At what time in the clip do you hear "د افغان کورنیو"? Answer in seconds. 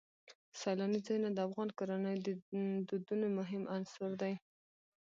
1.33-2.23